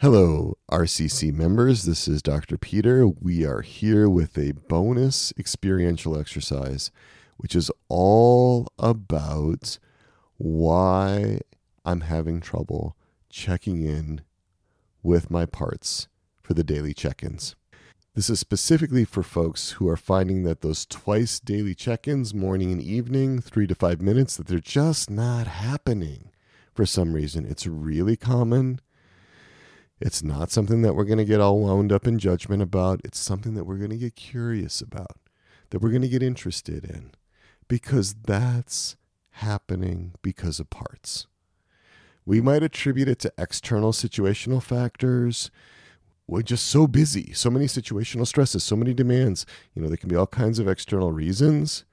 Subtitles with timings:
[0.00, 1.84] Hello, RCC members.
[1.84, 2.58] This is Dr.
[2.58, 3.08] Peter.
[3.08, 6.90] We are here with a bonus experiential exercise,
[7.38, 9.78] which is all about
[10.36, 11.40] why
[11.86, 12.94] I'm having trouble
[13.30, 14.20] checking in
[15.02, 16.08] with my parts
[16.42, 17.56] for the daily check ins.
[18.14, 22.70] This is specifically for folks who are finding that those twice daily check ins, morning
[22.70, 26.32] and evening, three to five minutes, that they're just not happening
[26.74, 27.46] for some reason.
[27.46, 28.80] It's really common.
[30.00, 33.00] It's not something that we're going to get all wound up in judgment about.
[33.04, 35.18] It's something that we're going to get curious about,
[35.70, 37.12] that we're going to get interested in,
[37.66, 38.96] because that's
[39.30, 41.26] happening because of parts.
[42.24, 45.50] We might attribute it to external situational factors
[46.28, 49.46] we're just so busy, so many situational stresses, so many demands.
[49.74, 51.84] You know, there can be all kinds of external reasons,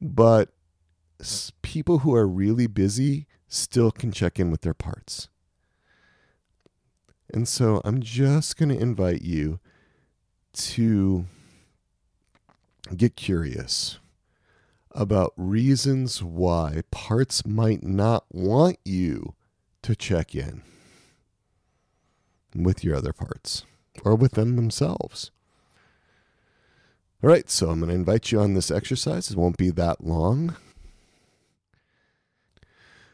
[0.00, 0.50] but
[1.62, 5.28] people who are really busy still can check in with their parts.
[7.34, 9.58] And so I'm just going to invite you
[10.52, 11.24] to
[12.96, 13.98] get curious
[14.92, 19.34] about reasons why parts might not want you
[19.82, 20.62] to check in
[22.54, 23.64] with your other parts
[24.04, 25.32] or with them themselves.
[27.20, 29.32] All right, so I'm going to invite you on this exercise.
[29.32, 30.54] It won't be that long.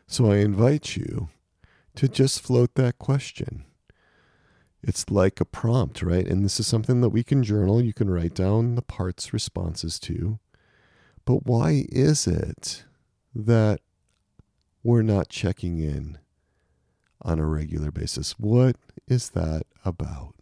[0.06, 1.30] So I invite you
[1.94, 3.64] to just float that question.
[4.82, 6.26] It's like a prompt, right?
[6.26, 7.82] And this is something that we can journal.
[7.82, 10.38] You can write down the parts responses to.
[11.24, 12.84] But why is it
[13.34, 13.80] that
[14.82, 16.18] we're not checking in
[17.20, 18.38] on a regular basis?
[18.38, 20.34] What is that about?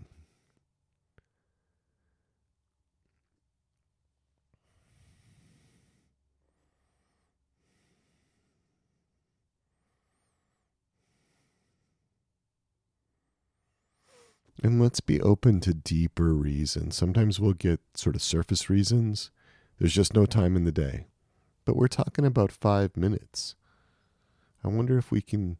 [14.62, 16.96] And let's be open to deeper reasons.
[16.96, 19.30] Sometimes we'll get sort of surface reasons.
[19.78, 21.06] There's just no time in the day.
[21.64, 23.54] But we're talking about five minutes.
[24.64, 25.58] I wonder if we can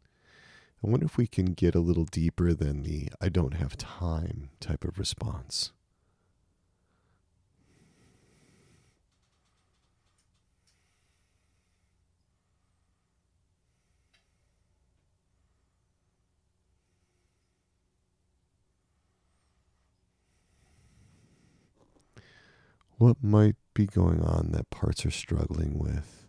[0.83, 4.49] I wonder if we can get a little deeper than the I don't have time
[4.59, 5.71] type of response.
[22.99, 26.19] What might be going on that parts are struggling with?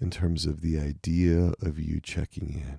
[0.00, 2.78] in terms of the idea of you checking in.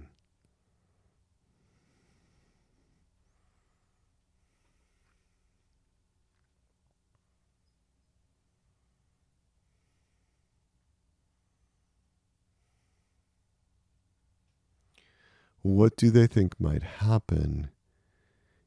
[15.64, 17.70] What do they think might happen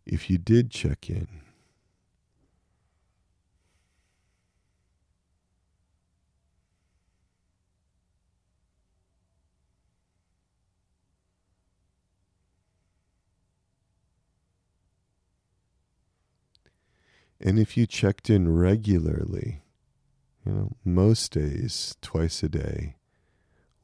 [0.04, 1.47] if you did check in?
[17.40, 19.62] And if you checked in regularly,
[20.44, 22.96] you know, most days, twice a day,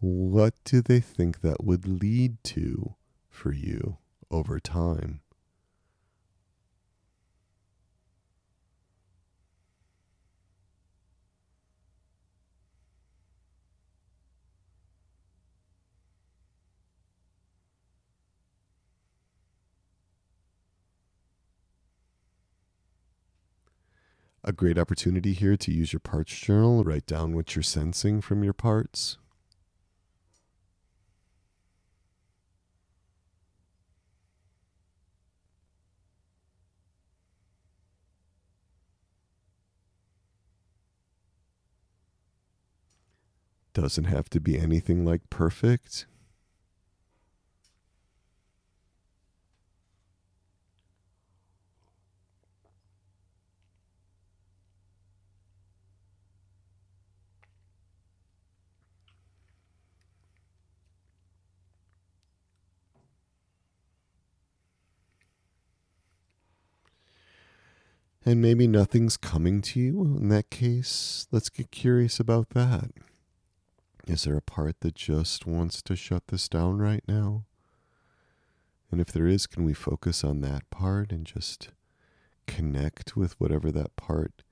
[0.01, 2.95] what do they think that would lead to
[3.29, 3.99] for you
[4.31, 5.21] over time?
[24.45, 28.45] A great opportunity here to use your parts journal, write down what you're sensing from
[28.45, 29.17] your parts.
[43.73, 46.07] Doesn't have to be anything like perfect.
[68.25, 70.03] And maybe nothing's coming to you.
[70.19, 72.91] In that case, let's get curious about that.
[74.07, 77.45] Is there a part that just wants to shut this down right now?
[78.91, 81.71] And if there is, can we focus on that part and just
[82.47, 84.43] connect with whatever that part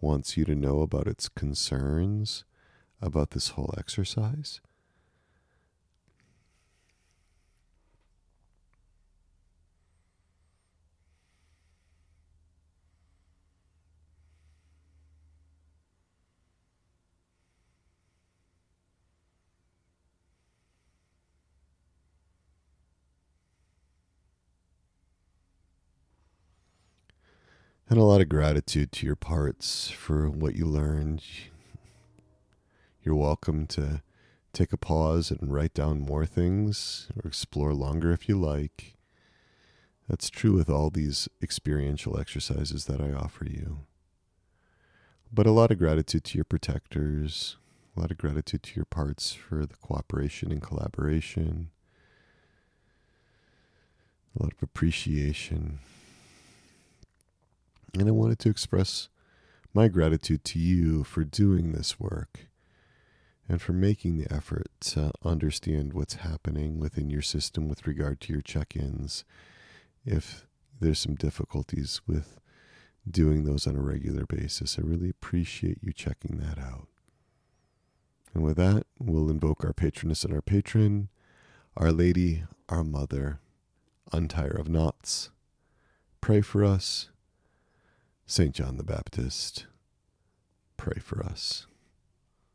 [0.00, 2.44] wants you to know about its concerns
[3.00, 4.60] about this whole exercise?
[27.86, 31.22] And a lot of gratitude to your parts for what you learned.
[33.02, 34.02] You're welcome to
[34.54, 38.96] take a pause and write down more things or explore longer if you like.
[40.08, 43.80] That's true with all these experiential exercises that I offer you.
[45.30, 47.56] But a lot of gratitude to your protectors,
[47.94, 51.68] a lot of gratitude to your parts for the cooperation and collaboration,
[54.38, 55.80] a lot of appreciation.
[57.98, 59.08] And I wanted to express
[59.72, 62.48] my gratitude to you for doing this work
[63.48, 68.32] and for making the effort to understand what's happening within your system with regard to
[68.32, 69.24] your check ins.
[70.04, 70.46] If
[70.80, 72.40] there's some difficulties with
[73.08, 76.88] doing those on a regular basis, I really appreciate you checking that out.
[78.34, 81.10] And with that, we'll invoke our patroness and our patron,
[81.76, 83.38] Our Lady, our Mother,
[84.12, 85.30] Undoer of Knots.
[86.20, 87.10] Pray for us.
[88.26, 88.54] St.
[88.54, 89.66] John the Baptist,
[90.78, 91.66] pray for us.